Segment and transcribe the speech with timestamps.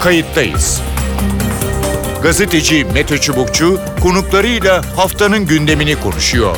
[0.00, 0.82] kayıttayız.
[2.22, 6.56] Gazeteci Mete Çubukçu konuklarıyla haftanın gündemini konuşuyor.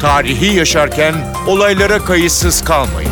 [0.00, 1.14] Tarihi yaşarken
[1.46, 3.10] olaylara kayıtsız kalmayın.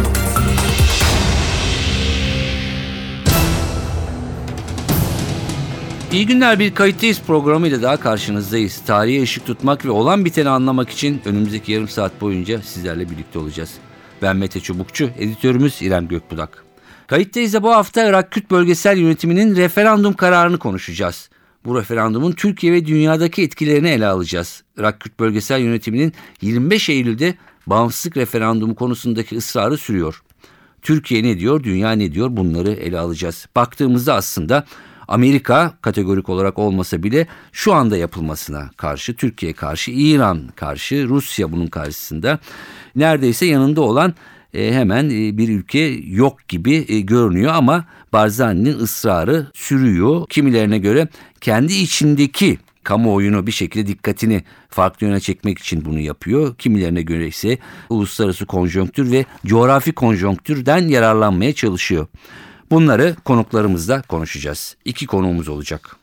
[6.12, 8.82] İyi günler bir kayıttayız programıyla daha karşınızdayız.
[8.86, 13.70] Tarihe ışık tutmak ve olan biteni anlamak için önümüzdeki yarım saat boyunca sizlerle birlikte olacağız.
[14.22, 16.69] Ben Mete Çubukçu, editörümüz İrem Gökbudak.
[17.10, 21.30] Kayıttayız da bu hafta Irak Kürt Bölgesel Yönetimi'nin referandum kararını konuşacağız.
[21.64, 24.62] Bu referandumun Türkiye ve dünyadaki etkilerini ele alacağız.
[24.76, 26.12] Irak Kürt Bölgesel Yönetimi'nin
[26.42, 27.34] 25 Eylül'de
[27.66, 30.22] bağımsızlık referandumu konusundaki ısrarı sürüyor.
[30.82, 33.46] Türkiye ne diyor, dünya ne diyor bunları ele alacağız.
[33.56, 34.64] Baktığımızda aslında
[35.08, 41.66] Amerika kategorik olarak olmasa bile şu anda yapılmasına karşı, Türkiye karşı, İran karşı, Rusya bunun
[41.66, 42.38] karşısında
[42.96, 44.14] neredeyse yanında olan
[44.54, 50.26] e, hemen e, bir ülke yok gibi e, görünüyor ama Barzani'nin ısrarı sürüyor.
[50.28, 51.08] Kimilerine göre
[51.40, 56.54] kendi içindeki kamuoyunu bir şekilde dikkatini farklı yöne çekmek için bunu yapıyor.
[56.56, 57.58] Kimilerine göre ise
[57.88, 62.06] uluslararası konjonktür ve coğrafi konjonktürden yararlanmaya çalışıyor.
[62.70, 64.76] Bunları konuklarımızla konuşacağız.
[64.84, 65.99] İki konuğumuz olacak.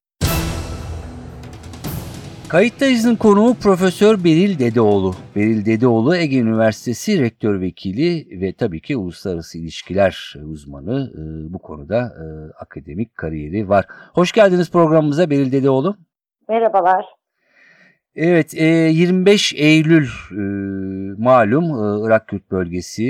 [2.50, 5.16] Kayıttayız'ın konuğu Profesör Beril Dedeoğlu.
[5.36, 11.14] Beril Dedeoğlu Ege Üniversitesi Rektör Vekili ve tabii ki Uluslararası İlişkiler uzmanı.
[11.14, 12.26] Ee, bu konuda e,
[12.64, 13.86] akademik kariyeri var.
[14.14, 15.98] Hoş geldiniz programımıza Beril Dedeoğlu.
[16.50, 17.06] Merhabalar.
[18.16, 19.58] Evet, 25 e,
[21.18, 23.04] Eylül e, malum Irak Kürt bölgesi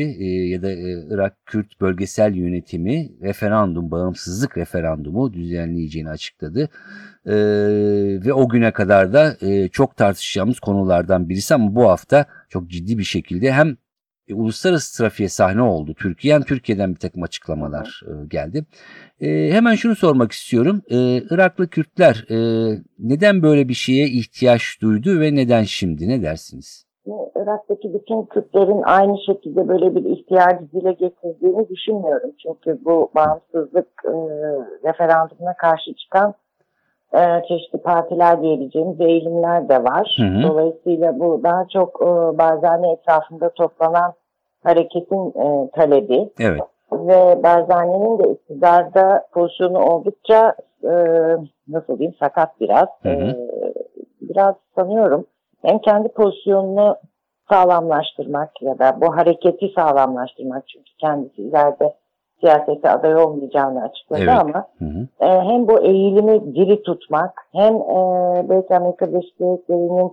[0.52, 0.72] ya da
[1.16, 6.70] Irak Kürt bölgesel yönetimi referandum, bağımsızlık referandumu düzenleyeceğini açıkladı.
[8.26, 12.98] Ve o güne kadar da e, çok tartışacağımız konulardan birisi ama bu hafta çok ciddi
[12.98, 13.78] bir şekilde hem
[14.28, 18.66] e, uluslararası trafiğe sahne oldu Türkiye hem Türkiye'den bir takım açıklamalar e, geldi.
[19.20, 20.82] E, hemen şunu sormak istiyorum.
[20.90, 20.98] E,
[21.30, 22.38] Iraklı Kürtler e,
[23.00, 26.87] neden böyle bir şeye ihtiyaç duydu ve neden şimdi ne dersiniz?
[27.36, 32.32] Irak'taki bütün Kürtlerin aynı şekilde böyle bir ihtiyacı dile getirdiğini düşünmüyorum.
[32.44, 34.14] Çünkü bu bağımsızlık e,
[34.88, 36.34] referandumuna karşı çıkan
[37.14, 40.18] e, çeşitli partiler diyebileceğimiz eğilimler de var.
[40.20, 40.44] Hı hı.
[40.44, 44.14] Dolayısıyla bu daha çok e, Barzani etrafında toplanan
[44.64, 46.30] hareketin e, talebi.
[46.40, 46.62] Evet.
[46.92, 50.92] Ve Barzani'nin de iktidarda pozisyonu oldukça e,
[51.68, 52.88] nasıl diyeyim sakat biraz.
[53.04, 53.24] Hı hı.
[53.24, 53.38] E,
[54.22, 55.26] biraz sanıyorum
[55.62, 56.98] hem kendi pozisyonunu
[57.50, 61.94] sağlamlaştırmak ya da bu hareketi sağlamlaştırmak çünkü kendisi ileride
[62.40, 64.40] siyasete aday olmayacağını açıkladı evet.
[64.42, 65.08] ama hı hı.
[65.20, 68.00] E, hem bu eğilimi diri tutmak hem e,
[68.50, 70.12] belki Amerika Birleşik Devletleri'nin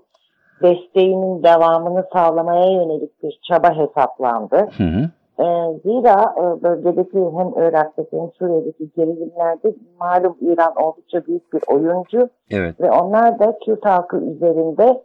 [0.63, 4.57] desteğinin devamını sağlamaya yönelik bir çaba hesaplandı.
[4.57, 5.11] Hı hı.
[5.39, 5.47] E,
[5.85, 12.81] zira e, bölgedeki hem Irak'taki hem Suriye'deki gerilimlerde malum İran oldukça büyük bir oyuncu evet.
[12.81, 15.03] ve onlar da Kürt halkı üzerinde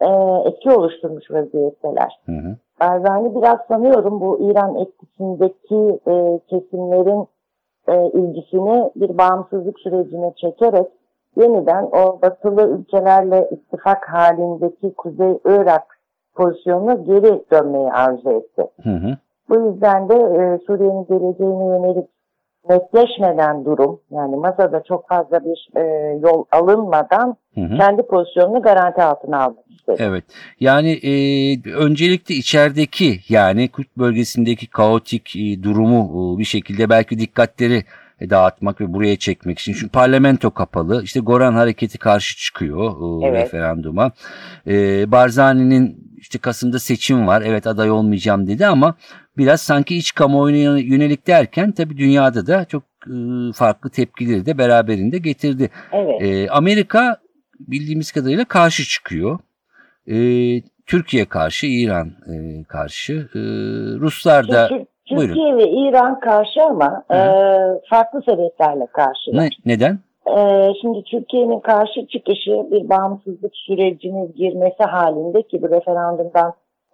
[0.00, 0.08] e,
[0.48, 2.20] etki oluşturmuş vaziyetteler.
[2.26, 2.56] Hı hı.
[2.80, 7.26] Barzani biraz sanıyorum bu İran etkisindeki e, kesimlerin
[7.88, 10.86] e, ilgisini bir bağımsızlık sürecine çekerek
[11.36, 15.98] yeniden o batılı ülkelerle ittifak halindeki Kuzey Irak
[16.34, 18.66] pozisyonuna geri dönmeyi arzu etti.
[18.82, 19.16] Hı hı.
[19.48, 22.17] Bu yüzden de e, Suriye'nin geleceğine yönelik
[22.68, 25.82] netleşmeden durum yani masada çok fazla bir e,
[26.22, 27.76] yol alınmadan hı hı.
[27.76, 29.64] kendi pozisyonunu garanti altına almak.
[29.98, 30.24] Evet
[30.60, 31.12] yani e,
[31.70, 37.84] öncelikle içerideki yani Kürt bölgesindeki kaotik e, durumu e, bir şekilde belki dikkatleri
[38.20, 39.72] dağıtmak ve buraya çekmek için.
[39.72, 41.02] Çünkü parlamento kapalı.
[41.04, 42.90] İşte Goran hareketi karşı çıkıyor
[43.22, 43.44] e, evet.
[43.44, 44.12] referanduma.
[44.66, 47.42] E, Barzani'nin işte Kasım'da seçim var.
[47.46, 48.94] Evet aday olmayacağım dedi ama
[49.38, 52.82] biraz sanki iç kamuoyuna yönelik derken tabii dünyada da çok
[53.54, 55.70] farklı tepkileri de beraberinde getirdi.
[55.92, 56.22] Evet.
[56.22, 57.16] E, Amerika
[57.60, 59.38] bildiğimiz kadarıyla karşı çıkıyor.
[60.06, 60.16] E,
[60.86, 63.40] Türkiye karşı, İran e, karşı, e,
[64.00, 64.68] Ruslar da...
[64.68, 65.58] Türkiye Buyurun.
[65.58, 67.18] ve İran karşı ama e,
[67.90, 69.30] farklı sebeplerle karşı.
[69.32, 69.98] Ne, neden?
[70.26, 76.52] E, şimdi Türkiye'nin karşı çıkışı bir bağımsızlık sürecine girmesi halinde ki bu referandumdan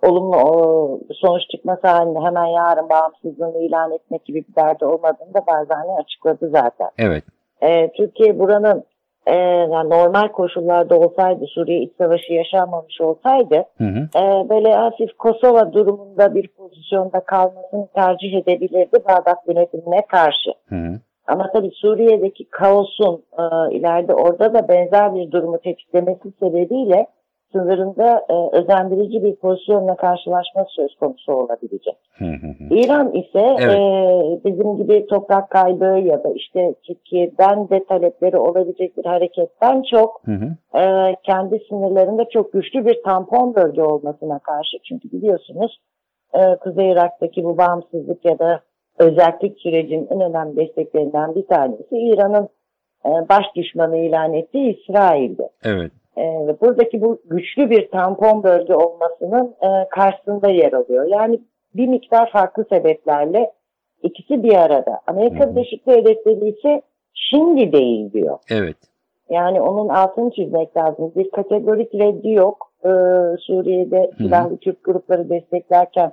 [0.08, 5.46] olumlu o, sonuç çıkması halinde hemen yarın bağımsızlığını ilan etmek gibi bir derdi olmadığını da
[5.46, 6.88] Barzani açıkladı zaten.
[6.98, 7.24] Evet.
[7.62, 8.84] E, Türkiye buranın
[9.26, 14.18] e, yani normal koşullarda olsaydı Suriye iç savaşı yaşanmamış olsaydı hı hı.
[14.18, 20.50] E, böyle hafif Kosova durumunda bir pozisyonda kalmasını tercih edebilirdi Bağdat yönetimine karşı.
[20.68, 21.00] Hı hı.
[21.26, 23.42] Ama tabii Suriye'deki kaosun e,
[23.76, 27.06] ileride orada da benzer bir durumu tetiklemesi sebebiyle
[27.54, 31.96] sınırında e, özendirici bir pozisyonla karşılaşma söz konusu olabilecek.
[32.70, 33.78] İran ise Evet.
[33.78, 40.22] e, bizim gibi toprak kaybı ya da işte Türkiye'den de talepleri olabilecek bir hareketten çok
[40.24, 40.78] Hı hı.
[40.78, 44.76] e, kendi sınırlarında çok güçlü bir tampon bölge olmasına karşı.
[44.88, 45.80] Çünkü biliyorsunuz
[46.34, 48.60] e, Kuzey Irak'taki bu bağımsızlık ya da
[48.98, 52.48] özellik sürecinin en önemli desteklerinden bir tanesi İran'ın
[53.06, 55.48] e, baş düşmanı ilan ettiği İsrail'di.
[55.64, 55.92] Evet.
[56.18, 61.06] E, buradaki bu güçlü bir tampon bölge olmasının e, karşısında yer alıyor.
[61.08, 61.40] Yani
[61.74, 63.50] bir miktar farklı sebeplerle
[64.02, 65.00] ikisi bir arada.
[65.06, 65.50] Amerika hı.
[65.50, 66.82] Birleşik Devletleri ise
[67.14, 68.38] şimdi değil diyor.
[68.50, 68.76] Evet.
[69.30, 71.12] Yani onun altını çizmek lazım.
[71.16, 72.70] Bir kategorik reddi yok.
[72.84, 72.88] Ee,
[73.40, 76.12] Suriye'de silahlı Kürt grupları desteklerken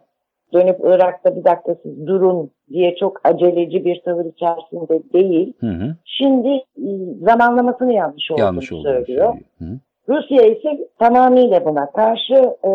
[0.53, 5.53] dönüp Irak'ta bir dakika siz durun diye çok aceleci bir tavır içerisinde değil.
[5.59, 5.95] Hı hı.
[6.05, 6.87] Şimdi e,
[7.21, 9.05] zamanlamasını yanlış olduğunu Yanlış olduğunu söylüyor.
[9.05, 9.33] söylüyor.
[9.57, 9.79] Hı hı.
[10.11, 12.71] Rusya ise tamamıyla buna karşı e,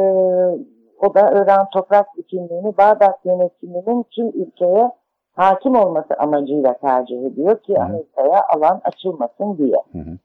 [0.98, 4.90] o da İran toprak bütünlüğünü Bağdat yönetiminin tüm ülkeye
[5.32, 7.78] hakim olması amacıyla tercih ediyor ki.
[7.78, 9.76] Amerika'ya alan açılmasın diye.
[9.92, 10.18] Hı hı.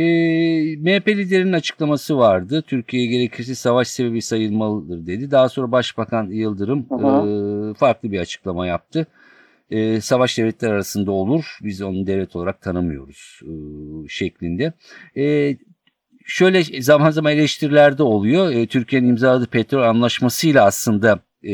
[0.00, 2.62] Ee, MHP liderinin açıklaması vardı.
[2.66, 5.30] Türkiye gerekirse savaş sebebi sayılmalıdır dedi.
[5.30, 7.28] Daha sonra Başbakan Yıldırım Hı hı.
[7.70, 9.06] e, farklı bir açıklama yaptı.
[9.70, 11.58] E, savaş devletler arasında olur.
[11.62, 13.52] Biz onu devlet olarak tanımıyoruz e,
[14.08, 14.72] şeklinde.
[15.16, 15.56] E,
[16.26, 18.52] şöyle zaman zaman eleştirilerde oluyor.
[18.52, 21.52] E, Türkiye'nin imzaladığı petrol anlaşmasıyla aslında e,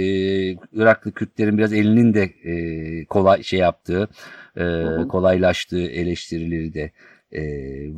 [0.72, 4.08] Iraklı Kürtlerin biraz elinin de e, kolay şey yaptığı,
[4.56, 6.90] e, kolaylaştığı eleştirileri de
[7.32, 7.42] e,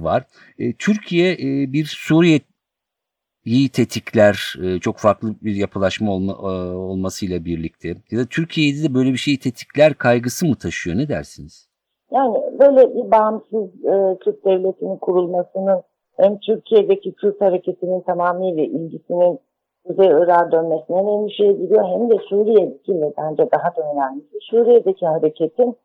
[0.02, 0.25] var.
[0.58, 7.96] E, Türkiye e, bir Suriye'yi tetikler, e, çok farklı bir yapılaşma olma, e, olmasıyla birlikte.
[8.11, 10.96] Ya da Türkiye'de de böyle bir şeyi tetikler kaygısı mı taşıyor?
[10.96, 11.70] Ne dersiniz?
[12.12, 15.82] Yani böyle bir bağımsız e, Kürt devletinin kurulmasının
[16.20, 19.38] hem Türkiye'deki Kürt hareketinin tamamıyla ilgisinin
[19.87, 25.76] Kuzey Irak'a dönmesine endişeye gidiyor hem de Suriye'deki ve bence daha da önemlisi Suriye'deki hareketin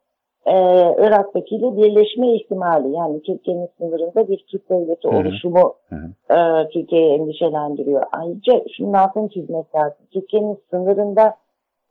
[0.46, 0.54] e,
[0.98, 6.34] Irak'takiyle birleşme ihtimali yani Türkiye'nin sınırında bir Kürt devleti oluşumu Hı hı.
[6.34, 8.04] e, Türkiye'yi endişelendiriyor.
[8.12, 10.06] Ayrıca şunun altını çizmek lazım.
[10.14, 11.36] Türkiye'nin sınırında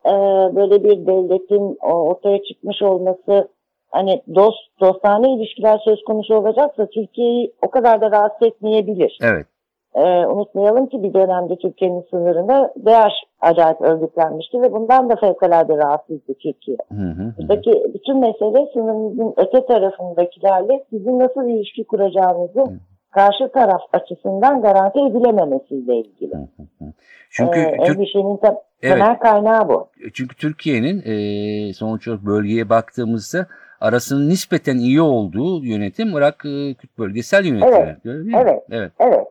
[0.06, 0.12] e,
[0.56, 3.48] böyle bir devletin ortaya çıkmış olması
[3.94, 9.18] hani dost dostane ilişkiler söz konusu olacaksa Türkiye'yi o kadar da rahatsız etmeyebilir.
[9.22, 9.46] Evet.
[9.94, 16.34] E, unutmayalım ki bir dönemde Türkiye'nin sınırında DAEŞ acayip örgütlenmişti ve bundan da fevkalade rahatsızdı
[16.42, 16.76] Türkiye.
[16.92, 17.32] Hı.
[17.38, 22.64] Buradaki bütün mesele sınırımızın öte tarafındakilerle sizin nasıl ilişki kuracağınızı
[23.10, 26.34] karşı taraf açısından garanti edilememesiyle ilgili.
[26.34, 26.92] Hı hı hı.
[27.30, 28.92] Çünkü Ee, Türk- endişenin te- Evet.
[28.98, 29.88] temel kaynağı bu.
[30.14, 33.46] Çünkü Türkiye'nin e, sonuç olarak bölgeye baktığımızda
[33.84, 37.74] arasının nispeten iyi olduğu yönetim Irak e, Kürt bölgesel yönetimi.
[37.74, 37.96] Evet,
[38.36, 38.62] evet.
[38.70, 38.92] Evet.
[38.98, 39.26] Evet.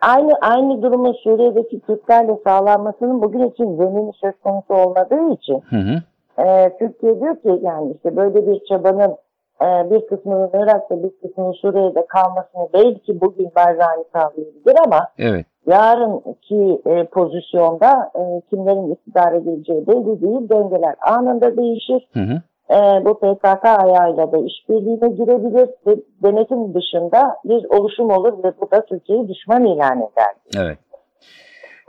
[0.00, 6.02] Aynı aynı durumun Suriye'deki Kürtlerle sağlanmasının bugün için zemini söz konusu olmadığı için Hı hı.
[6.46, 9.16] e, Türkiye diyor ki yani işte böyle bir çabanın
[9.62, 15.46] e, bir kısmının Irak'ta bir kısmının Suriye'de kalmasını belki bugün Barzani sağlayabilir ama Evet.
[15.66, 20.48] yarınki e, pozisyonda e, kimlerin iktidar edileceği belli değil.
[20.48, 22.08] Dengeler anında değişir.
[22.12, 22.42] Hı hı.
[22.70, 28.70] E, bu PKK ayağıyla da işbirliğine girebilir ve denetim dışında bir oluşum olur ve bu
[28.70, 30.34] da Türkiye'yi düşman ilan eder.
[30.56, 30.78] Evet.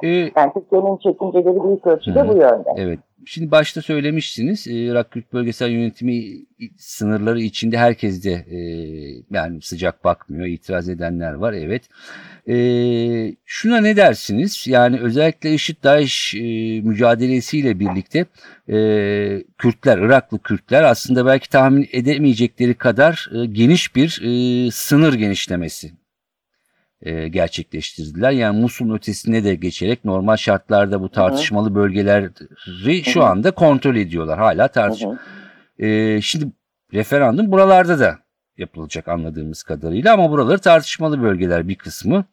[0.04, 2.70] Ee, Yani Türkiye'nin çekinceleri büyük ölçüde Hı bu yönde.
[2.78, 3.00] evet.
[3.26, 6.24] Şimdi başta söylemiştiniz e, Irak Kürt bölgesel yönetimi
[6.78, 8.58] sınırları içinde herkes de e,
[9.32, 11.84] yani sıcak bakmıyor, itiraz edenler var evet.
[12.48, 12.56] E,
[13.46, 14.68] şuna ne dersiniz?
[14.68, 16.40] Yani özellikle IŞİD DAEŞ e,
[16.82, 18.26] mücadelesiyle birlikte
[18.70, 18.78] e,
[19.58, 25.92] Kürtler, Iraklı Kürtler aslında belki tahmin edemeyecekleri kadar e, geniş bir e, sınır genişlemesi
[27.02, 28.32] e, gerçekleştirdiler.
[28.32, 32.30] Yani Musul'un ötesine de geçerek normal şartlarda bu tartışmalı bölgeleri
[33.04, 34.40] şu anda kontrol ediyorlar.
[34.40, 35.04] Hala tartış.
[35.80, 36.46] E, şimdi
[36.94, 38.20] referandum buralarda da
[38.58, 42.26] yapılacak anladığımız kadarıyla ama buraları tartışmalı bölgeler bir kısmı.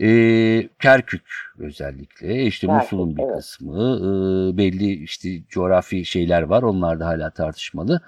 [0.00, 3.36] E, Kerkük özellikle işte Musul'un bir evet.
[3.36, 8.00] kısmı e, belli işte coğrafi şeyler var onlar da hala tartışmalı.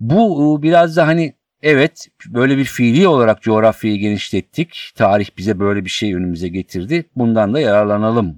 [0.00, 4.92] Bu e, biraz da hani evet böyle bir fiili olarak coğrafyayı genişlettik.
[4.98, 7.04] Tarih bize böyle bir şey önümüze getirdi.
[7.16, 8.36] Bundan da yararlanalım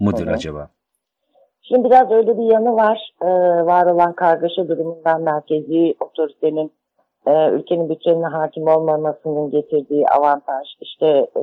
[0.00, 0.30] mıdır hı.
[0.30, 0.70] acaba?
[1.62, 3.10] Şimdi biraz öyle bir yanı var.
[3.22, 3.26] Ee,
[3.66, 6.72] var olan kargaşa durumundan merkezi otoritenin
[7.26, 10.66] e, ülkenin bütçeline hakim olmamasının getirdiği avantaj.
[10.80, 11.42] İşte e,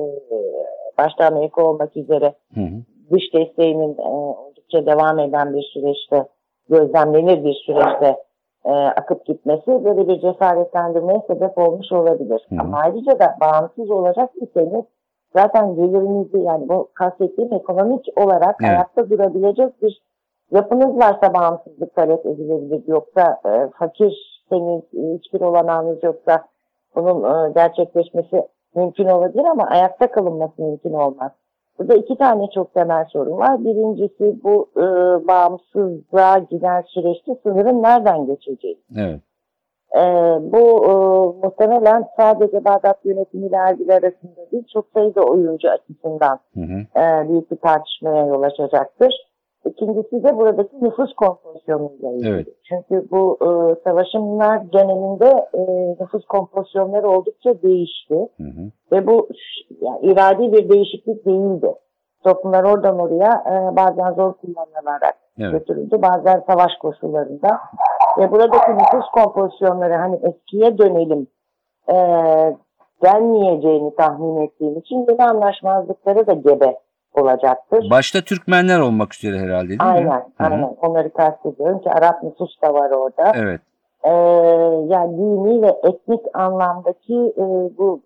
[0.98, 2.82] başta Amerika olmak üzere Hı hı.
[3.10, 6.28] dış desteğinin e, oldukça devam eden bir süreçte,
[6.68, 8.16] gözlemlenir bir süreçte
[8.68, 12.46] e, akıp gitmesi böyle bir cesaretlendirmeye sebep olmuş olabilir.
[12.48, 12.56] Hı.
[12.60, 14.84] Ama ayrıca da bağımsız olacak iseniz
[15.36, 18.70] zaten gelirinizi yani bu kastettiğim ekonomik olarak Evet.
[18.70, 20.02] ayakta durabilecek bir
[20.50, 22.82] yapınız varsa bağımsızlık talep edilebilir.
[22.86, 26.44] Yoksa e, fakirseniz, e, hiçbir olanağınız yoksa
[26.96, 31.32] bunun e, gerçekleşmesi mümkün olabilir ama ayakta kalınması mümkün olmaz.
[31.78, 33.64] Burada iki tane çok temel sorun var.
[33.64, 34.82] Birincisi bu e,
[35.28, 38.78] bağımsızlığa giden süreçte sınırın nereden geçeceği.
[38.96, 39.20] Evet.
[39.96, 40.00] Ee,
[40.40, 40.92] bu e,
[41.46, 47.00] muhtemelen sadece Bağdat yönetimiyle Erbil arasında değil çok sayıda oyuncu açısından Hı hı.
[47.00, 49.14] e, büyük bir tartışmaya yol açacaktır.
[49.64, 52.28] İkincisi de buradaki nüfus kompozisyonuyla ilgili.
[52.28, 52.48] Evet.
[52.68, 53.48] Çünkü bu e,
[53.84, 55.60] savaşımlar döneminde e,
[56.00, 58.14] nüfus kompozisyonları oldukça değişti.
[58.14, 58.70] Hı hı.
[58.92, 59.28] Ve bu
[59.80, 61.74] yani iradi bir değişiklik değildi.
[62.24, 65.52] Toplumlar oradan oraya e, bazen zor kullanılarak Evet.
[65.52, 66.02] götürüldü.
[66.02, 67.60] Bazen savaş koşullarında.
[68.18, 71.26] Ve buradaki nüfus kompozisyonları hani eskiye dönelim
[71.88, 71.96] e,
[73.04, 76.78] denmeyeceğini tahmin ettiğim için yeni anlaşmazlıkları da gebe
[77.14, 77.90] olacaktır.
[77.90, 79.86] Başta Türkmenler olmak üzere herhalde değil mi?
[79.86, 80.22] aynen, Hı hı.
[80.38, 80.76] aynen.
[80.82, 83.32] Onları kastediyorum ki Arap nüfus da var orada.
[83.34, 83.60] Evet.
[84.04, 84.10] Ee,
[84.88, 87.44] yani dini ve etnik anlamdaki e,
[87.78, 88.02] bu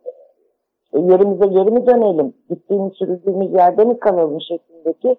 [0.93, 5.17] e, yerimize geri mi dönelim, gittiğimiz sürüldüğümüz yerde mi kalalım şeklindeki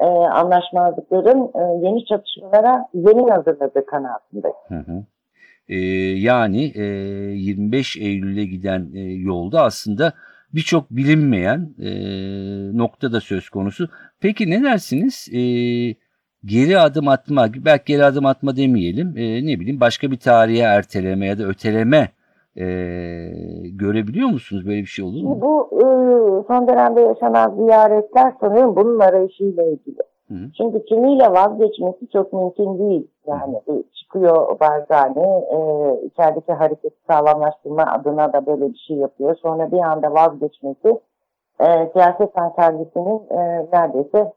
[0.00, 4.56] e, anlaşmazlıkların e, yeni çatışmalara zemin hazırladığı kanaatindeyim.
[4.68, 5.04] Hı hı.
[5.68, 5.76] Ee,
[6.18, 10.12] yani e, 25 Eylül'e giden e, yolda aslında
[10.54, 11.90] birçok bilinmeyen e,
[12.78, 13.88] nokta da söz konusu.
[14.20, 15.28] Peki ne dersiniz?
[15.32, 15.40] E,
[16.44, 21.26] geri adım atma, belki geri adım atma demeyelim, e, ne bileyim başka bir tarihe erteleme
[21.26, 22.08] ya da öteleme
[22.56, 22.66] e,
[23.64, 24.66] görebiliyor musunuz?
[24.66, 25.40] Böyle bir şey olur mu?
[25.40, 25.84] Bu e,
[26.46, 29.98] son dönemde yaşanan ziyaretler sanırım bunun arayışıyla ilgili.
[30.28, 30.52] Hı hı.
[30.56, 30.78] Çünkü
[31.32, 33.08] vazgeçmesi çok mümkün değil.
[33.26, 35.58] Yani e, çıkıyor Barzani, e,
[36.06, 39.36] içerideki hareketi sağlamlaştırma adına da böyle bir şey yapıyor.
[39.42, 41.00] Sonra bir anda vazgeçmesi
[41.60, 44.32] e, siyaseten kendisinin e, neredeyse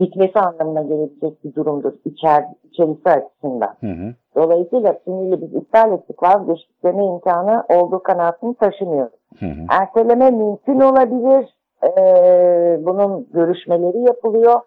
[0.00, 3.74] bitmesi anlamına gelebilecek bir durumdur içer, içerisi açısından.
[3.80, 4.14] Hı hı.
[4.36, 9.18] Dolayısıyla Çin'iyle biz iptal ettik vazgeçtiklerine imkanı olduğu kanaatini taşımıyorum.
[9.40, 9.66] Hı hı.
[9.70, 11.54] Erteleme mümkün olabilir.
[11.84, 14.60] Ee, bunun görüşmeleri yapılıyor.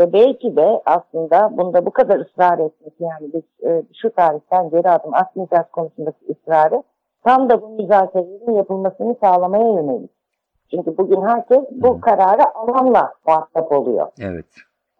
[0.00, 4.90] Ve belki de aslında bunda bu kadar ısrar etmesi yani biz e, şu tarihten geri
[4.90, 6.82] adım atmayacağız konusundaki ısrarı
[7.24, 10.10] tam da bu müzakerelerin yapılmasını sağlamaya yönelik.
[10.70, 14.08] Çünkü bugün herkes bu kararı alanla muhatap oluyor.
[14.20, 14.46] Evet.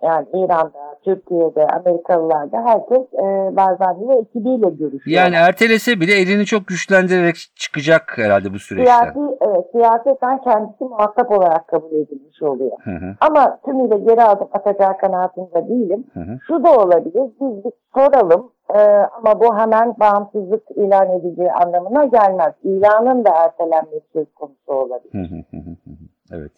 [0.02, 5.22] Yani İran'da, Türkiye'de, Amerikalılarda herkes e, Barzani ve ekibiyle görüşüyor.
[5.22, 8.92] Yani ertelese bile elini çok güçlendirerek çıkacak herhalde bu süreçte.
[8.92, 12.72] Siyasi, evet, siyaseten kendisi muhatap olarak kabul edilmiş oluyor.
[12.82, 13.16] Hı hı.
[13.20, 16.04] Ama tümüyle geri adım atacağı kanaatinde değilim.
[16.14, 16.38] Hı hı.
[16.46, 18.78] Şu da olabilir, biz bir soralım e,
[19.18, 22.54] ama bu hemen bağımsızlık ilan edeceği anlamına gelmez.
[22.62, 25.14] İlanın da ertelenmesi söz konusu olabilir.
[25.14, 25.76] Hı hı hı hı.
[26.32, 26.52] Evet.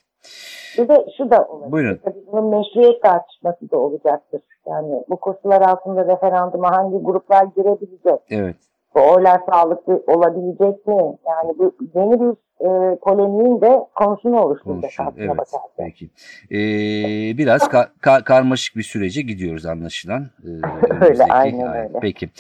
[0.79, 1.73] Bir de şu da olabilir.
[1.73, 1.99] Buyurun.
[2.05, 4.41] Tabii bunun meşruiyet tartışması da olacaktır.
[4.67, 8.21] Yani bu koşullar altında referanduma hangi gruplar girebilecek?
[8.31, 8.57] Evet.
[8.95, 11.17] Bu oylar sağlıklı olabilecek mi?
[11.27, 15.49] Yani bu yeni bir e, polemiğin de konusunu oluşturacak aslına Evet.
[15.77, 16.11] Peki.
[16.51, 20.23] Ee, biraz ka- ka- karmaşık bir sürece gidiyoruz anlaşılan.
[20.45, 21.81] Ee, önümüzdeki aynen ay.
[21.81, 21.99] öyle.
[22.01, 22.31] Peki.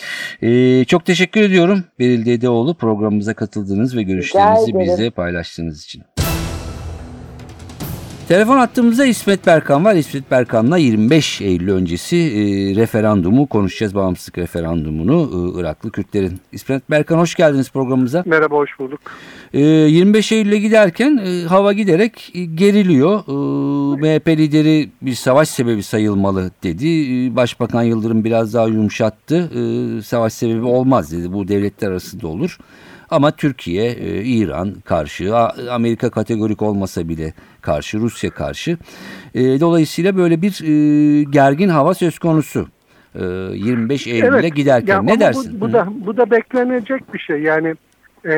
[0.42, 6.02] Ee, çok teşekkür ediyorum Beril Dedeoğlu programımıza katıldığınız ve görüşlerinizi bizle paylaştığınız için.
[8.32, 9.94] Telefon attığımızda İsmet Berkan var.
[9.94, 12.40] İsmet Berkan'la 25 Eylül öncesi e,
[12.76, 13.94] referandumu konuşacağız.
[13.94, 16.40] Bağımsızlık referandumunu e, Iraklı Kürtlerin.
[16.52, 18.22] İsmet Berkan hoş geldiniz programımıza.
[18.26, 19.00] Merhaba, hoş bulduk.
[19.52, 23.20] Ee, 25 Eylül'e giderken e, hava giderek e, geriliyor.
[23.20, 26.88] Ee, MHP lideri bir savaş sebebi sayılmalı dedi.
[26.88, 29.50] Ee, Başbakan Yıldırım biraz daha yumuşattı.
[29.54, 31.32] Ee, savaş sebebi olmaz dedi.
[31.32, 32.58] Bu devletler arasında olur.
[33.12, 35.36] Ama Türkiye, e, İran karşı,
[35.70, 38.78] Amerika kategorik olmasa bile karşı, Rusya karşı.
[39.34, 42.66] E, dolayısıyla böyle bir e, gergin hava söz konusu.
[43.14, 45.60] E, 25 Eylül'e giderken Ya ne dersin?
[45.60, 47.42] Bu, bu da bu da beklenecek bir şey.
[47.42, 47.74] Yani
[48.24, 48.34] e,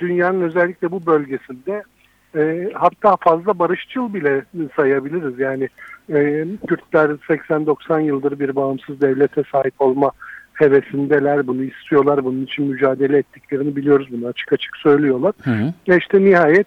[0.00, 1.82] dünyanın özellikle bu bölgesinde
[2.36, 4.44] e, hatta fazla barışçıl bile
[4.76, 5.38] sayabiliriz.
[5.38, 5.68] Yani
[6.08, 10.10] e, Kürtler 80-90 yıldır bir bağımsız devlete sahip olma
[10.54, 11.46] hevesindeler.
[11.46, 12.24] Bunu istiyorlar.
[12.24, 14.08] Bunun için mücadele ettiklerini biliyoruz.
[14.10, 15.32] Bunu açık açık söylüyorlar.
[15.42, 15.72] Hı hı.
[15.88, 16.66] Ve işte nihayet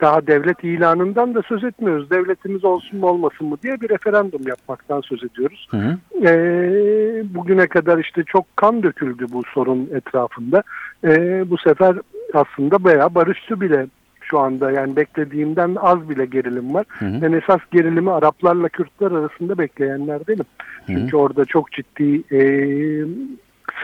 [0.00, 2.10] daha devlet ilanından da söz etmiyoruz.
[2.10, 5.68] Devletimiz olsun mu olmasın mı diye bir referandum yapmaktan söz ediyoruz.
[5.70, 5.98] Hı hı.
[6.26, 10.62] Ee, bugüne kadar işte çok kan döküldü bu sorun etrafında.
[11.04, 11.96] Ee, bu sefer
[12.34, 13.86] aslında bayağı barışçı bile
[14.32, 16.86] şu anda yani beklediğimden az bile gerilim var.
[16.88, 17.22] Hı hı.
[17.22, 20.44] Ben esas gerilimi Araplarla Kürtler arasında bekleyenlerdenim.
[20.86, 20.96] Hı hı.
[20.96, 22.40] Çünkü orada çok ciddi e,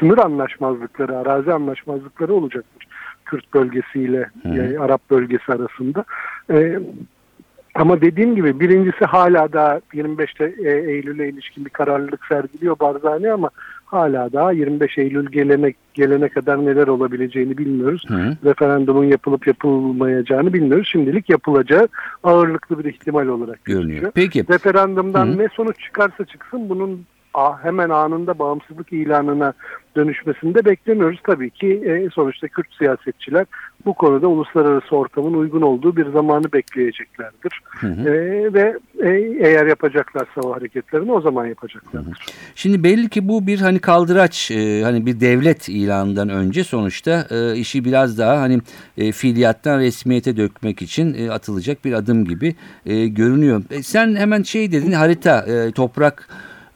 [0.01, 2.89] sınır anlaşmazlıkları, arazi anlaşmazlıkları olacaktır.
[3.25, 6.05] Kürt bölgesiyle yani Arap bölgesi arasında.
[6.51, 6.79] E,
[7.75, 13.51] ama dediğim gibi birincisi hala daha 25'te e, Eylül'e ilişkin bir kararlılık sergiliyor Barzani ama
[13.93, 18.05] hala daha 25 Eylül gelene gelene kadar neler olabileceğini bilmiyoruz.
[18.09, 18.37] Hı.
[18.45, 20.89] Referandumun yapılıp yapılmayacağını bilmiyoruz.
[20.93, 21.89] Şimdilik yapılacağı
[22.23, 24.13] ağırlıklı bir ihtimal olarak Görünüyor.
[24.15, 24.45] Peki.
[24.51, 25.39] Referandumdan Hı.
[25.39, 27.07] ne sonuç çıkarsa çıksın bunun
[27.63, 29.53] hemen anında bağımsızlık ilanına
[29.97, 31.21] dönüşmesini de beklemiyoruz.
[31.27, 33.47] Tabii ki e, sonuçta Kürt siyasetçiler
[33.87, 37.61] bu konuda uluslararası ortamın uygun olduğu bir zamanı bekleyeceklerdir.
[37.65, 38.11] Hı hı.
[38.11, 38.15] E,
[38.55, 39.11] ve e,
[39.49, 42.27] eğer yapacaklarsa o hareketlerini o zaman yapacaklardır.
[42.55, 47.57] Şimdi belli ki bu bir hani kaldıraç e, hani bir devlet ilanından önce sonuçta e,
[47.57, 48.61] işi biraz daha hani
[48.99, 52.55] e, fiiliyattan resmiyete dökmek için e, atılacak bir adım gibi
[52.87, 53.63] e, görünüyor.
[53.71, 56.29] E, sen hemen şey dedin harita e, toprak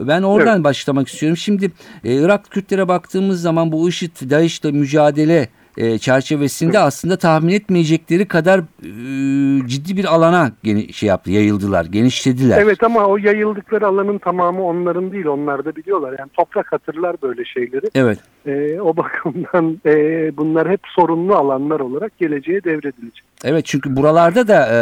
[0.08, 1.36] ben oradan başlamak istiyorum.
[1.36, 1.70] Şimdi
[2.04, 8.58] e, Irak Kürtlere baktığımız zaman bu IŞİD, DAEŞ'le mücadele e, çerçevesinde aslında tahmin etmeyecekleri kadar
[8.58, 12.58] e, ciddi bir alana geni, şey yaptı, yayıldılar, genişlediler.
[12.62, 15.26] Evet ama o yayıldıkları alanın tamamı onların değil.
[15.26, 16.14] Onlar da biliyorlar.
[16.18, 17.90] Yani toprak hatırlar böyle şeyleri.
[17.94, 18.18] Evet.
[18.46, 19.92] E, o bakımdan e,
[20.36, 23.24] bunlar hep sorunlu alanlar olarak geleceğe devredilecek.
[23.44, 24.78] Evet çünkü buralarda da e,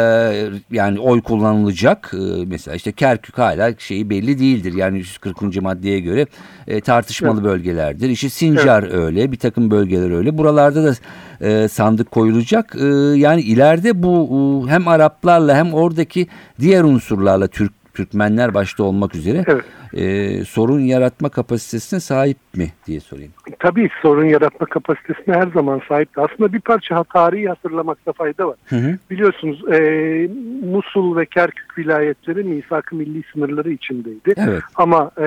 [0.71, 2.11] yani oy kullanılacak.
[2.13, 4.73] E, mesela işte Kerkük hala şeyi belli değildir.
[4.73, 5.61] Yani 140.
[5.61, 6.25] maddeye göre
[6.67, 8.09] e, tartışmalı bölgelerdir.
[8.09, 10.37] İşte Sincar öyle, bir takım bölgeler öyle.
[10.37, 10.93] Buralarda da
[11.47, 12.75] e, sandık koyulacak.
[12.75, 12.85] E,
[13.19, 16.27] yani ileride bu e, hem Araplarla hem oradaki
[16.59, 19.65] diğer unsurlarla Türk Türkmenler başta olmak üzere Evet.
[19.93, 23.31] e, sorun yaratma kapasitesine sahip mi diye sorayım.
[23.59, 26.21] Tabii sorun yaratma kapasitesine her zaman sahipti.
[26.21, 28.55] Aslında bir parça tarihi hatırlamakta fayda var.
[28.65, 28.97] Hı hı.
[29.09, 29.79] Biliyorsunuz e,
[30.71, 34.33] Musul ve Kerkük vilayetleri misak-ı milli sınırları içindeydi.
[34.37, 34.61] Evet.
[34.75, 35.25] Ama e,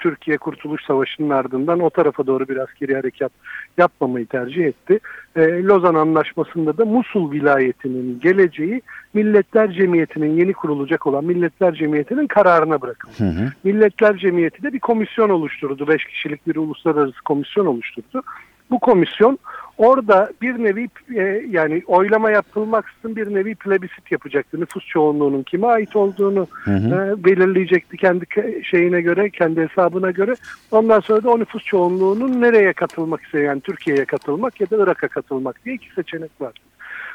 [0.00, 3.32] Türkiye Kurtuluş Savaşı'nın ardından o tarafa doğru bir askeri harekat
[3.78, 5.00] yapmamayı tercih etti.
[5.36, 8.82] E, Lozan Anlaşması'nda da Musul vilayetinin geleceği
[9.14, 13.14] Milletler Cemiyeti'nin yeni kurulacak olan Milletler Cemiyeti'nin kararına bırakıldı.
[13.18, 13.52] Hı hı.
[13.64, 15.88] Milletler Cemiyeti de bir komisyon oluşturdu.
[15.88, 18.22] Beş kişilik bir uluslararası komisyon oluşturdu.
[18.70, 19.38] Bu komisyon
[19.78, 24.60] orada bir nevi e, yani oylama yapılmaksızın bir nevi plebisit yapacaktı.
[24.60, 27.16] Nüfus çoğunluğunun kime ait olduğunu Hı hı.
[27.18, 30.34] e, belirleyecekti kendi ke- şeyine göre, kendi hesabına göre.
[30.70, 35.08] Ondan sonra da o nüfus çoğunluğunun nereye katılmak isteyen, yani Türkiye'ye katılmak ya da Irak'a
[35.08, 36.52] katılmak diye iki seçenek var.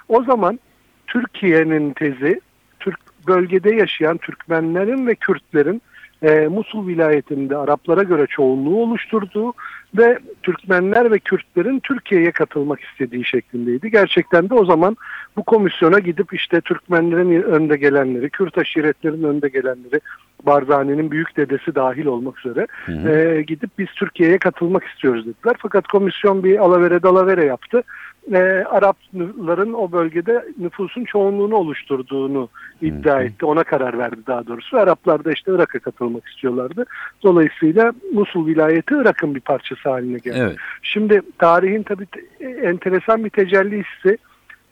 [0.10, 0.60] O zaman
[1.08, 2.42] Türkiye'nin tezi
[2.80, 5.82] Türk bölgede yaşayan Türkmenlerin ve Kürtlerin
[6.22, 9.54] e, Musul vilayetinde Araplara göre çoğunluğu oluşturduğu
[9.98, 13.92] ve Türkmenler ve Kürtlerin Türkiye'ye katılmak istediği şeklindeydi.
[13.92, 14.98] Gerçekten de o zaman
[15.38, 20.02] bu komisyona gidip işte Türkmenlerin önde gelenleri, Kürt aşiretlerin önde gelenleri,
[20.46, 23.10] Barzani'nin büyük dedesi dahil olmak üzere hı.
[23.10, 25.56] e, gidip biz Türkiye'ye katılmak istiyoruz dediler.
[25.60, 27.84] Fakat komisyon bir alavere dalavere yaptı.
[28.34, 28.38] E,
[28.70, 32.50] Arapların o bölgede nüfusun çoğunluğunu oluşturduğunu
[32.82, 33.46] iddia etti.
[33.46, 34.78] Ona karar verdi daha doğrusu.
[34.78, 36.86] Araplar da işte Irak'a katılmak istiyorlardı.
[37.24, 40.38] Dolayısıyla Musul vilayeti Irak'ın bir parçası haline geldi.
[40.40, 40.56] Evet.
[40.82, 44.18] Şimdi tarihin tabii te- enteresan bir tecellisi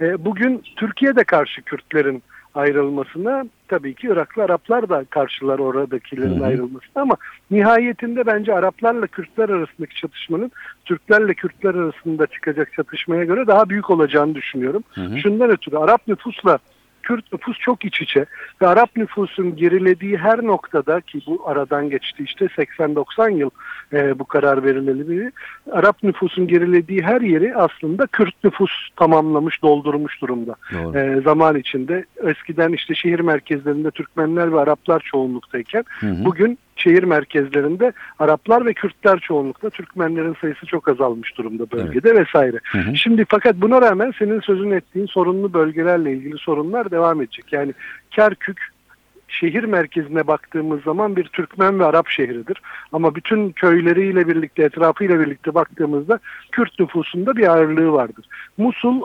[0.02, 2.24] e, bugün Türkiye'de karşı Kürtlerin
[2.56, 6.46] ayrılmasına tabii ki Iraklı Araplar da karşılar oradakilerin Hı hı.
[6.46, 7.16] ayrılmasına ama
[7.52, 10.52] nihayetinde bence Araplarla Kürtler arasındaki çatışmanın
[10.86, 14.84] Türklerle Kürtler arasında çıkacak çatışmaya göre daha büyük olacağını düşünüyorum.
[14.94, 15.20] Hı hı.
[15.20, 16.60] Şundan ötürü Arap nüfusla
[17.04, 18.26] Kürt nüfus çok iç içe
[18.62, 23.50] ve Arap nüfusun gerilediği her noktada ki bu aradan geçti işte 80-90 yıl
[23.94, 25.32] e, bu karar verilmeli.
[25.72, 30.56] Arap nüfusun gerilediği her yeri aslında Kürt nüfus tamamlamış, doldurmuş durumda.
[30.74, 30.98] Doğru.
[30.98, 36.26] E, zaman içinde eskiden işte şehir merkezlerinde Türkmenler ve Araplar çoğunluktayken Hı hı.
[36.26, 42.60] bugün şehir merkezlerinde Araplar ve Kürtler çoğunlukta Türkmenlerin sayısı çok azalmış durumda bölgede vesaire.
[42.64, 42.96] Hı hı.
[42.96, 47.54] Şimdi fakat buna rağmen senin sözünü ettiğin sorunlu bölgelerle ilgili sorunlar devam edecek.
[47.54, 47.74] Yani
[48.12, 48.74] Kerkük
[49.28, 52.62] şehir merkezine baktığımız zaman bir Türkmen ve Arap şehridir.
[52.92, 56.20] Ama bütün köyleriyle birlikte, etrafıyla birlikte baktığımızda
[56.52, 58.26] Kürt nüfusunda bir ağırlığı vardır.
[58.58, 59.02] Musul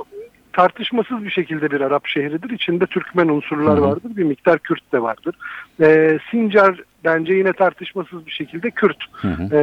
[0.52, 2.50] tartışmasız bir şekilde bir Arap şehridir.
[2.50, 4.16] İçinde Türkmen unsurlar vardır.
[4.16, 5.34] Bir miktar Kürt de vardır.
[5.80, 9.42] Ee, Sincar bence yine tartışmasız bir şekilde Kürt Hı hı.
[9.56, 9.60] e,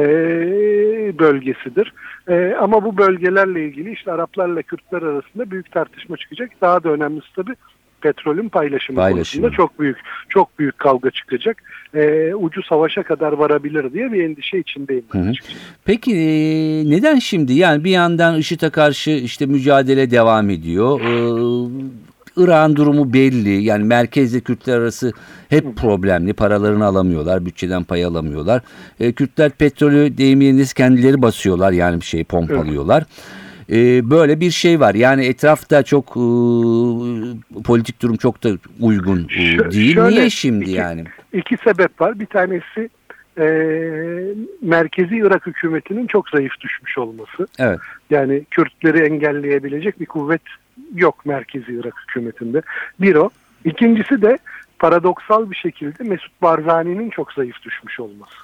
[1.18, 1.92] bölgesidir.
[2.28, 6.50] E, ama bu bölgelerle ilgili işte Araplarla Kürtler arasında büyük tartışma çıkacak.
[6.60, 7.54] Daha da önemlisi tabii
[8.00, 9.42] petrolün paylaşımı, Paylaşımı.
[9.42, 9.96] konusunda çok büyük
[10.28, 11.62] çok büyük kavga çıkacak.
[11.94, 15.04] E, ucu savaşa kadar varabilir diye bir endişe içindeyim.
[15.10, 15.32] Hı hı.
[15.84, 16.26] Peki e,
[16.90, 17.52] neden şimdi?
[17.52, 21.00] Yani bir yandan IŞİD'e karşı işte mücadele devam ediyor.
[21.00, 21.10] E,
[22.36, 23.62] Irak'ın durumu belli.
[23.64, 25.12] Yani merkezle Kürtler arası
[25.48, 26.32] hep problemli.
[26.32, 28.62] Paralarını alamıyorlar, bütçeden pay alamıyorlar.
[29.00, 33.04] E, Kürtler petrolü deyimleriniz kendileri basıyorlar yani bir şey pompalıyorlar.
[33.72, 34.94] E, böyle bir şey var.
[34.94, 36.22] Yani etrafta çok e,
[37.64, 38.48] politik durum çok da
[38.80, 39.94] uygun e, Şö- değil.
[39.94, 41.04] şöyle, Niye şimdi iki- yani?
[41.32, 42.20] İki sebep var.
[42.20, 42.88] Bir tanesi
[43.38, 43.46] e,
[44.62, 47.46] merkezi Irak hükümetinin çok zayıf düşmüş olması.
[47.58, 47.78] Evet.
[48.10, 50.42] Yani Kürtleri engelleyebilecek bir kuvvet
[50.94, 52.62] yok merkezi Irak hükümetinde.
[53.00, 53.30] Bir o.
[53.64, 54.38] İkincisi de
[54.78, 58.34] paradoksal bir şekilde Mesut Barzani'nin çok zayıf düşmüş olması.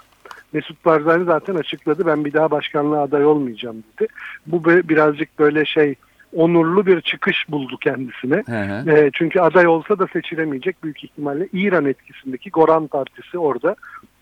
[0.52, 4.08] Mesut Barzani zaten açıkladı ben bir daha başkanlığa aday olmayacağım dedi.
[4.46, 5.94] Bu birazcık böyle şey
[6.32, 8.42] onurlu bir çıkış buldu kendisine.
[8.46, 8.90] Hı hı.
[8.90, 13.76] E, çünkü aday olsa da seçilemeyecek büyük ihtimalle İran etkisindeki Goran Partisi orada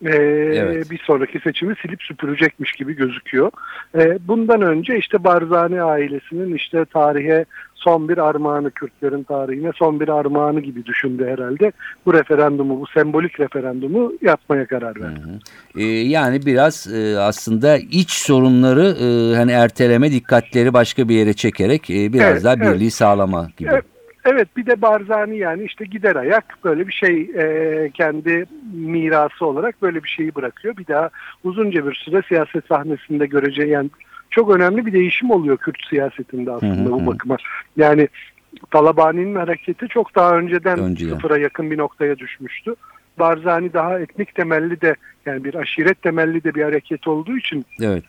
[0.05, 0.91] e, Evet.
[0.91, 3.51] bir sonraki seçimi silip süpürecekmiş gibi gözüküyor.
[3.99, 10.09] E, bundan önce işte Barzani ailesinin işte tarihe son bir armağanı Kürtlerin tarihine son bir
[10.09, 11.73] armağanı gibi düşündü herhalde.
[12.07, 15.21] Bu referandumu, bu sembolik referandumu yapmaya karar verdi.
[15.77, 21.91] E, yani biraz e, aslında iç sorunları e, hani erteleme dikkatleri başka bir yere çekerek
[21.91, 22.75] e, biraz Evet, daha evet.
[22.75, 23.71] birliği sağlama gibi.
[23.73, 23.85] Evet.
[24.25, 29.83] Evet bir de Barzani yani işte gider ayak böyle bir şey e, kendi mirası olarak
[29.83, 30.77] böyle bir şeyi bırakıyor.
[30.77, 31.11] Bir daha
[31.45, 33.91] uzunca bir süre siyaset sahnesinde göreceği yani
[34.31, 36.91] çok önemli bir değişim oluyor Kürt siyasetinde aslında Hı hı hı.
[36.93, 37.37] bu bakıma.
[37.77, 38.09] Yani
[38.71, 41.15] Talabani'nin hareketi çok daha önceden, Önceden.
[41.15, 42.75] sıfıra yakın bir noktaya düşmüştü.
[43.19, 48.05] Barzani daha etnik temelli de yani bir aşiret temelli de bir hareket olduğu için Evet.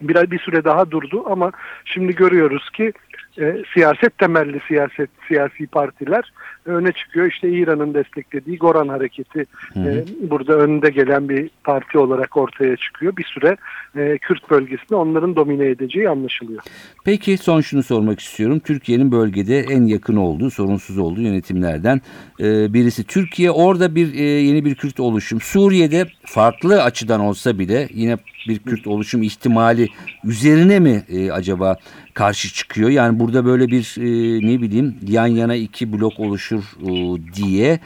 [0.00, 1.52] bir, bir süre daha durdu ama
[1.84, 2.92] şimdi görüyoruz ki
[3.40, 6.32] e, siyaset temelli siyaset siyasi partiler
[6.66, 7.26] öne çıkıyor.
[7.26, 9.90] İşte İran'ın desteklediği Goran Hareketi Hı hı.
[9.90, 13.16] e, burada önde gelen bir parti olarak ortaya çıkıyor.
[13.16, 13.56] Bir süre
[13.96, 16.62] e, Kürt bölgesinde onların domine edeceği anlaşılıyor.
[17.04, 18.58] Peki son şunu sormak istiyorum.
[18.58, 22.00] Türkiye'nin bölgede en yakın olduğu, sorunsuz olduğu yönetimlerden
[22.40, 23.04] e, birisi.
[23.04, 25.40] Türkiye orada bir e, yeni bir Kürt oluşum.
[25.40, 28.16] Suriye'de farklı açıdan olsa bile yine
[28.48, 29.88] bir Kürt oluşum ihtimali
[30.24, 31.76] üzerine mi e, acaba
[32.18, 32.90] karşı çıkıyor?
[32.90, 36.90] Yani burada böyle bir e, ne bileyim yan yana iki blok oluşur e,
[37.34, 37.80] diye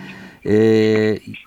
[0.47, 0.55] e,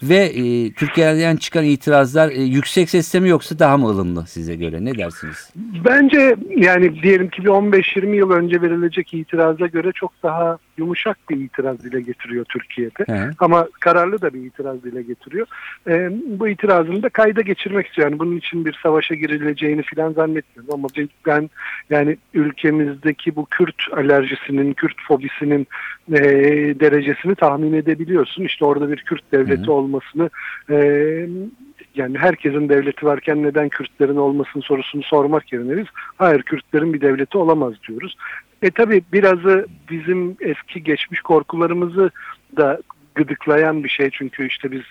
[0.04, 4.86] ve e, Türkiye'den çıkan itirazlar e, yüksek sesle mi yoksa daha mı ılımlı size göre?
[4.86, 5.54] Ne dersiniz?
[5.56, 11.36] Bence yani diyelim ki bir 15-20 yıl önce verilecek itiraza göre çok daha yumuşak bir
[11.36, 13.06] itiraz dile getiriyor Türkiye'de.
[13.14, 13.32] Hı.
[13.40, 15.48] Ama kararlı da bir itiraz dile getiriyor.
[15.88, 18.10] Ee, bu itirazını da kayda geçirmek istiyor.
[18.10, 20.74] Yani bunun için bir savaşa girileceğini falan zannetmiyorum.
[20.74, 21.50] Ama ben- ben
[21.90, 25.68] yani ülkemizdeki bu Kürt alerjisinin, Kürt fobisinin
[26.12, 26.20] e,
[26.80, 28.44] derecesini tahmin edebiliyorsun.
[28.44, 29.72] İşte orada bir Kürt devleti Hı hı.
[29.72, 30.30] olmasını
[30.70, 30.78] e,
[31.96, 35.86] yani herkesin devleti varken neden Kürtlerin olmasın sorusunu sormak yerine biz
[36.18, 38.18] hayır Kürtlerin bir devleti olamaz diyoruz.
[38.62, 42.12] E tabi birazı bizim eski geçmiş korkularımızı
[42.58, 42.82] da
[43.16, 44.82] gıdıklayan bir şey çünkü işte biz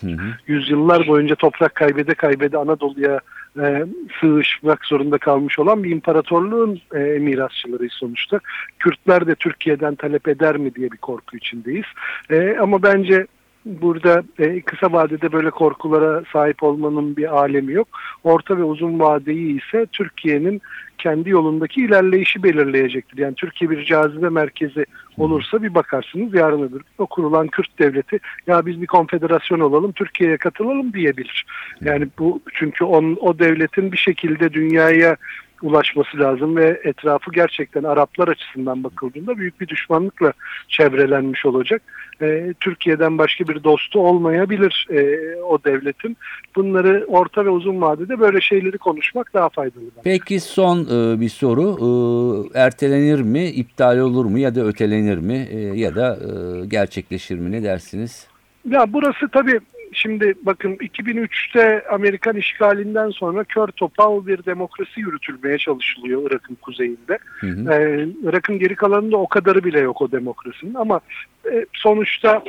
[0.00, 0.26] Hı hı.
[0.46, 3.20] yüzyıllar boyunca toprak kaybede kaybede Anadolu'ya
[3.60, 3.84] e,
[4.20, 8.40] sığışmak zorunda kalmış olan bir imparatorluğun e, mirasçılarıyız sonuçta.
[8.78, 11.86] Kürtler de Türkiye'den talep eder mi diye bir korku içindeyiz.
[12.30, 13.26] E, ama bence
[13.66, 17.88] burada e, kısa vadede böyle korkulara sahip olmanın bir alemi yok.
[18.24, 20.62] Orta ve uzun vadeyi ise Türkiye'nin
[20.98, 23.18] kendi yolundaki ilerleyişi belirleyecektir.
[23.18, 24.84] Yani Türkiye bir cazibe merkezi
[25.18, 30.36] olursa bir bakarsınız yarın öbür o kurulan Kürt devleti ya biz bir konfederasyon olalım Türkiye'ye
[30.36, 31.46] katılalım diyebilir.
[31.80, 35.16] Yani bu çünkü on, o devletin bir şekilde dünyaya
[35.62, 40.32] ulaşması lazım ve etrafı gerçekten Araplar açısından bakıldığında büyük bir düşmanlıkla
[40.68, 41.82] çevrelenmiş olacak.
[42.22, 46.16] Ee, Türkiye'den başka bir dostu olmayabilir e, o devletin.
[46.56, 49.84] Bunları orta ve uzun vadede böyle şeyleri konuşmak daha faydalı.
[50.04, 51.76] Peki son e, bir soru.
[52.54, 57.38] E, ertelenir mi, iptal olur mu ya da ötelenir mi e, ya da e, gerçekleşir
[57.38, 58.26] mi ne dersiniz?
[58.70, 59.60] Ya burası tabii
[59.96, 67.18] şimdi bakın 2003'te Amerikan işgalinden sonra kör topal bir demokrasi yürütülmeye çalışılıyor Irak'ın kuzeyinde.
[67.40, 67.72] Hı hı.
[67.72, 71.00] Ee, Irak'ın geri kalanında o kadarı bile yok o demokrasinin ama
[71.52, 72.42] e, sonuçta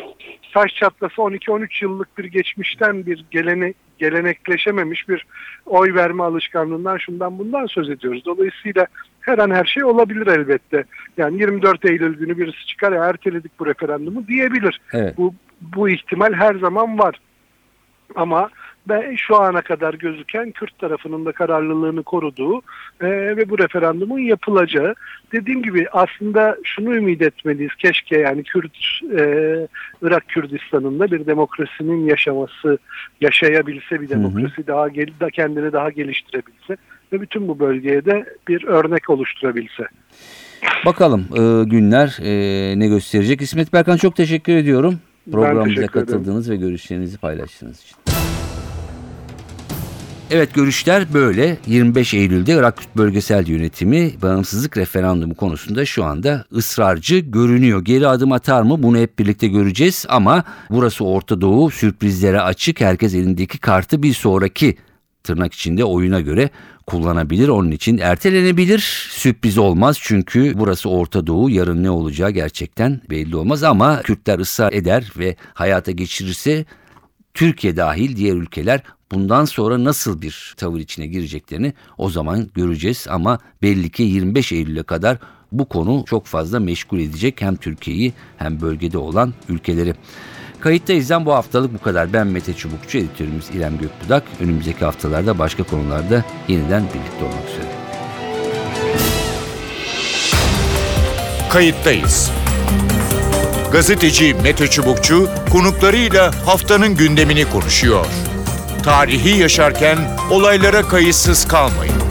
[0.54, 5.26] taş çatlası 12-13 yıllık bir geçmişten bir gelene, gelenekleşememiş bir
[5.66, 8.26] oy verme alışkanlığından şundan bundan söz ediyoruz.
[8.26, 8.88] Dolayısıyla
[9.22, 10.84] her an her şey olabilir elbette.
[11.18, 14.82] Yani 24 Eylül günü birisi çıkar ya erteledik bu referandumu diyebilir.
[14.94, 15.18] Evet.
[15.18, 17.20] Bu, bu ihtimal her zaman var.
[18.16, 18.50] Ama
[18.90, 22.62] ben şu ana kadar gözüken Kürt tarafının da kararlılığını koruduğu
[23.02, 24.96] e, ve bu referandumun yapılacağı.
[25.32, 27.76] Dediğim gibi aslında şunu ümit etmeliyiz.
[27.76, 28.78] Keşke yani Kürt
[29.20, 29.22] e,
[30.02, 32.78] Irak Kürdistan'ında bir demokrasinin yaşaması,
[33.22, 34.20] yaşayabilse bir Hı hı.
[34.20, 36.78] demokrasi daha gel, kendini daha geliştirebilse
[37.14, 39.84] ve bütün bu bölgeye de bir örnek oluşturabilse.
[40.86, 43.42] Bakalım e, günler e, ne gösterecek.
[43.42, 45.00] İsmet Berkan çok teşekkür ediyorum.
[45.32, 46.06] Programımıza teşekkür ederim.
[46.06, 47.98] katıldığınız ve görüşlerinizi paylaştığınız için.
[50.32, 51.58] Evet görüşler böyle.
[51.68, 57.86] 25 Eylül'de Irak Bölgesel Yönetimi bağımsızlık referandumu konusunda şu anda ısrarcı görünüyor.
[57.86, 62.82] Geri adım atar mı bunu hep birlikte göreceğiz ama burası Orta Doğu sürprizlere açık.
[62.82, 64.78] Herkes elindeki kartı bir sonraki
[65.24, 66.50] tırnak içinde oyuna göre
[66.88, 67.48] kullanabilir.
[67.48, 69.10] Onun için ertelenebilir.
[69.12, 71.50] Sürpriz olmaz çünkü burası Orta Doğu.
[71.50, 76.66] Yarın ne olacağı gerçekten belli olmaz ama Kürtler ısrar eder ve hayata geçirirse
[77.34, 83.40] Türkiye dahil diğer ülkeler bundan sonra nasıl bir tavır içine gireceklerini o zaman göreceğiz ama
[83.62, 85.18] belli ki 25 Eylül'e kadar
[85.52, 89.94] bu konu çok fazla meşgul edecek hem Türkiye'yi hem bölgede olan ülkeleri.
[90.60, 92.14] Kayıttayızdan bu haftalık bu kadar.
[92.14, 94.24] Ben Mete Çubukçu, editörümüz İrem Gökbudak.
[94.40, 97.72] Önümüzdeki haftalarda başka konularda yeniden birlikte olmak üzere.
[101.50, 102.32] Kayıttayız.
[103.72, 108.06] Gazeteci Mete Çubukçu konuklarıyla haftanın gündemini konuşuyor.
[108.84, 109.98] Tarihi yaşarken
[110.32, 112.07] olaylara kayıtsız kalmayın.